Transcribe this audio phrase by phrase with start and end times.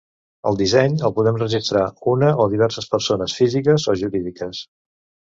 [0.51, 4.63] El disseny el poden registrar una o diverses persones físiques o jurídiques.